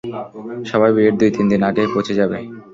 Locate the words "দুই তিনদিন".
1.19-1.61